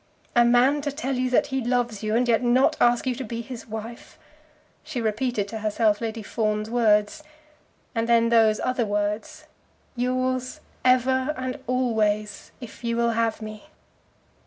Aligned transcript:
"A 0.35 0.43
man 0.43 0.81
to 0.81 0.91
tell 0.91 1.13
you 1.13 1.29
that 1.29 1.45
he 1.53 1.63
loves 1.63 2.01
you, 2.01 2.15
and 2.15 2.27
yet 2.27 2.41
not 2.41 2.75
ask 2.81 3.05
you 3.05 3.13
to 3.13 3.23
be 3.23 3.41
his 3.41 3.67
wife!" 3.67 4.17
She 4.83 4.99
repeated 4.99 5.47
to 5.49 5.59
herself 5.59 6.01
Lady 6.01 6.23
Fawn's 6.23 6.71
words, 6.71 7.21
and 7.93 8.09
then 8.09 8.29
those 8.29 8.59
other 8.61 8.87
words, 8.87 9.45
"Yours 9.95 10.59
ever 10.83 11.35
and 11.37 11.59
always, 11.67 12.51
if 12.59 12.83
you 12.83 12.97
will 12.97 13.11
have 13.11 13.43
me!" 13.43 13.69